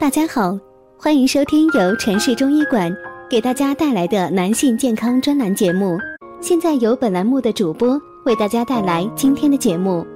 [0.00, 0.56] 大家好，
[0.96, 2.88] 欢迎收听由城市中医馆
[3.28, 5.98] 给大家带来的男性健康专栏节目。
[6.40, 10.06] 现在由本栏目的主播为大家带来今天的节目。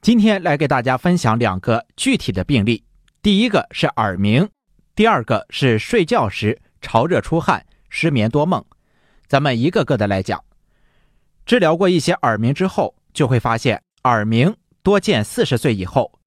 [0.00, 2.82] 今天来给大家分享两个具体的病例，
[3.20, 4.48] 第一个是耳鸣，
[4.94, 8.64] 第二个是睡觉时潮热出汗、失眠多梦。
[9.26, 10.42] 咱们一个个的来讲。
[11.44, 16.20] 治疗过一些耳鸣之后，就会发现耳鸣多见四十岁以后，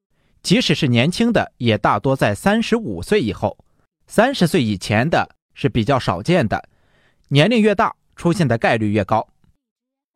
[0.44, 3.58] 即使是年轻的，也大多在三十五岁以后，
[4.06, 6.68] 三十岁以前的是比较少见的。
[7.30, 9.26] 年龄越大，出现的概率越高。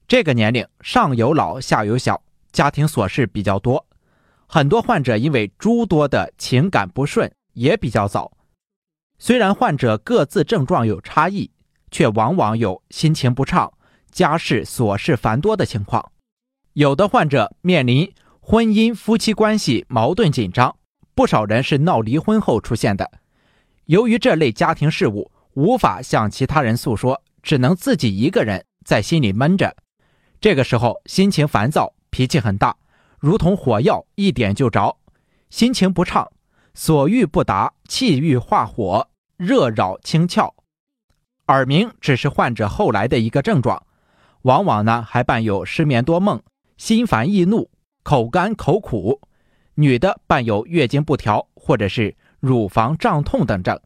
[0.09, 3.87] 这个年龄上有老下有小，家庭琐事比较多，
[4.45, 8.29] 很多患者因为诸多的情感不顺也比较早。
[9.19, 11.49] 虽然患者各自症状有差异，
[11.91, 13.71] 却往往有心情不畅。
[14.11, 16.11] 家事琐事繁多的情况，
[16.73, 18.13] 有的患者面临
[18.45, 20.75] 婚姻夫妻关系矛盾紧张，
[21.15, 23.09] 不少人是闹离婚后出现的。
[23.85, 29.73] 由于这类家庭事务无法向其他人诉说，只能自己一个人在心里闷着。
[30.41, 32.75] 这个时候心情烦躁，脾气很大，
[33.17, 34.97] 如同火药一点就着，
[35.49, 36.29] 心情不畅，
[36.73, 40.51] 所欲不达，气郁化火，热扰清窍。
[41.47, 43.81] 耳鸣只是患者后来的一个症状。
[44.41, 46.41] 往往呢还伴有失眠多梦、
[46.75, 47.69] 心烦易怒、
[48.03, 49.19] 口干口苦；
[49.75, 53.79] 女的伴有月经不调或者是乳房胀痛等症。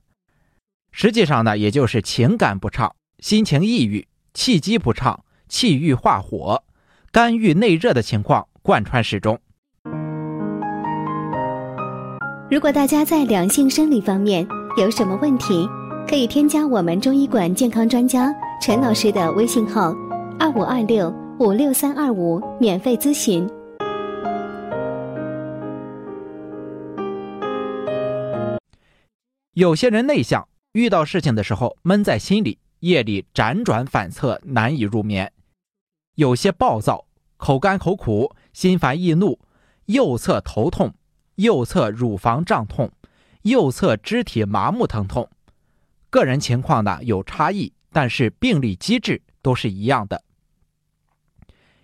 [0.92, 6.64] 实际上呢，也就是情感不畅、心情抑郁、气机不畅、气郁化火、
[7.12, 9.40] 肝郁内热的情况贯穿始终。
[12.50, 15.68] 如果大家在两性生理方面有什么问题，
[16.08, 19.94] 可以添加我们中医馆健康专家陈老师的微信号。
[20.40, 23.48] 二五二六五六三二五，免费咨询。
[29.58, 35.30] 有些人内向，遇到事情的时候闷在心里，夜里辗转反侧，难以入眠；
[36.14, 37.08] 有些暴躁，
[37.38, 39.40] 口干口苦，心烦易怒，
[39.86, 40.94] 右侧头痛，
[41.38, 42.92] 右侧乳房胀痛，
[43.42, 45.28] 右侧肢体麻木疼痛。
[46.12, 50.24] 个人情况呢有差异，但是病理机制都是一样的。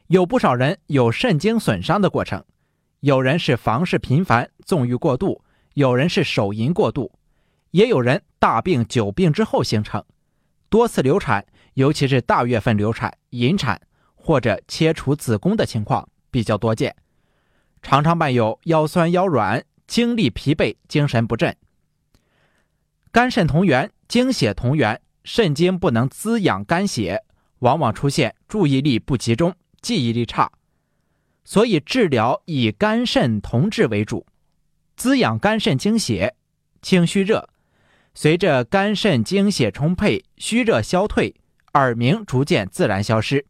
[0.06, 2.45] 有不少人有肾经损伤的过程，
[3.00, 7.12] 有人是房事频繁、纵欲过度，有人是手淫过度，
[7.73, 10.06] 也有人大病久病之后形成，
[10.69, 13.81] 多次流产，尤其是大月份流产、引产
[14.13, 16.95] 或者切除子宫的情况比较多见，
[17.81, 21.56] 常常伴有腰酸腰软、精力疲惫、精神不振。
[23.12, 27.23] 肝肾同源、精血同源，肾经不能滋养肝血，
[27.59, 29.56] 往往出现注意力不集中。
[29.81, 30.51] 记忆力差，
[31.44, 34.28] 所以治疗以肝肾同治为主，
[34.95, 36.35] 滋养肝肾精血，
[36.83, 37.50] 清虚热。
[38.16, 41.34] 随着肝肾精血充沛，虚热消退，
[41.74, 43.46] 耳鸣逐渐自然消失。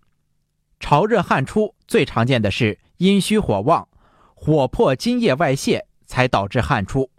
[0.80, 3.88] 潮热汗出最常见的是阴虚火旺，
[4.34, 7.12] 火破津液外泄，才导致汗出。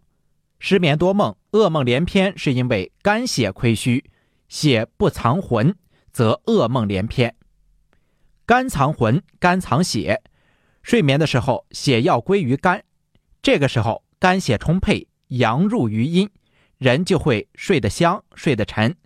[0.58, 4.10] 失眠多梦、噩梦连篇，是因为肝血亏虚，
[4.48, 5.74] 血不藏魂，
[6.12, 7.34] 则噩梦连篇。
[8.46, 10.22] 肝藏魂，肝藏血。
[10.82, 12.82] 睡眠的时候，血要归于肝，
[13.42, 16.30] 这个时候肝血充沛，阳入于阴，
[16.78, 18.96] 人就会睡得香，睡得沉。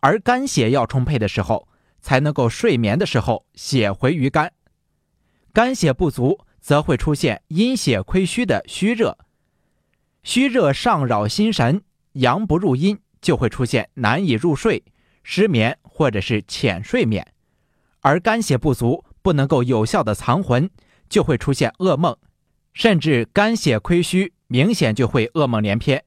[0.00, 1.68] 而肝血要充沛的时候，
[2.00, 4.52] 才能够睡眠的时候血回于肝。
[5.52, 9.18] 肝血不足，则会出现阴血亏虚的虚热，
[10.22, 11.82] 虚热上扰心神，
[12.12, 14.84] 阳不入阴，就会出现难以入睡、
[15.22, 17.26] 失眠或者是浅睡眠。
[18.00, 20.70] 而肝血不足，不能够有效的藏魂，
[21.08, 22.16] 就会出现噩梦，
[22.72, 26.04] 甚至肝血亏虚，明显就会噩梦连篇。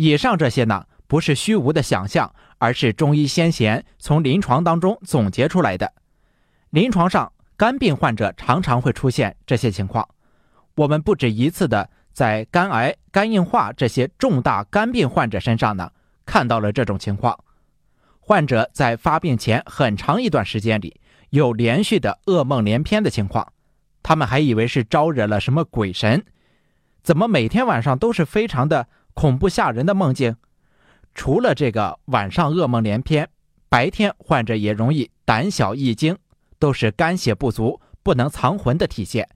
[0.00, 5.92] 以上这些呢，不是虚无的想象，而是中医先贤从临床当中总结出来的。
[6.70, 10.08] 临床上，肝病患者常常会出现这些情况。
[10.76, 15.90] 我们不止一次的在肝癌、肝硬化这些重大肝病患者身上呢，
[16.24, 17.36] 看到了这种情况。
[18.20, 23.52] 患者在发病前很长一段时间里有连续的噩梦连篇的情况，
[24.04, 26.24] 他们还以为是招惹了什么鬼神，
[27.02, 28.86] 怎么每天晚上都是非常的
[29.18, 30.36] 恐怖吓人的梦境？
[31.12, 33.28] 除了这个晚上噩梦连篇，
[33.68, 36.16] 白天患者也容易胆小易惊，
[36.60, 39.28] 都是肝血不足不能藏魂的体现。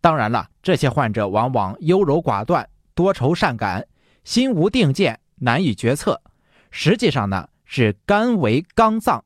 [0.00, 3.84] 当然了，这些患者往往优柔寡断、多愁善感、
[4.22, 6.22] 心无定见、难以决策。
[6.70, 7.48] 实际上呢？
[7.64, 9.24] 是肝为刚脏，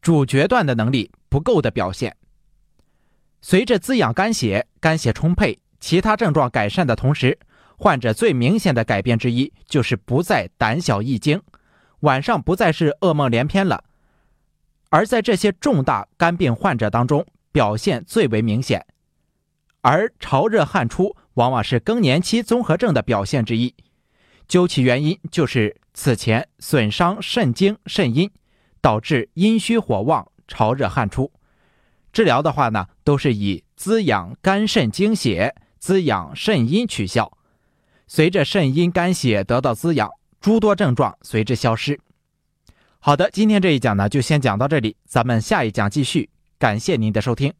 [0.00, 2.16] 主决断的能力不够的表现。
[3.40, 7.36] 随着滋养肝血，肝血充沛，其他症状改善的同时，
[7.80, 11.40] 患者最明显的改变之一就是不再胆小易惊，
[12.00, 13.84] 晚上不再是噩梦连篇了。
[14.90, 18.84] 而在这些重大肝病患者当中，表现最为明显。
[19.80, 23.74] 而潮热汗出往往是更年期综合症的表现之一，
[24.46, 28.30] 究其原因就是此前损伤肾经肾阴，
[28.82, 31.32] 导致阴虚火旺、潮热汗出。
[32.12, 37.38] 治疗的话呢，都是以滋养肝肾精血、滋养肾阴取效。
[38.12, 40.10] 随着肾阴肝血得到滋养，
[40.40, 42.00] 诸多症状随之消失。
[42.98, 46.28] 好的，今天这一讲呢，就先讲到这里，咱们下一讲继续。
[46.58, 47.54] 感谢您的收听。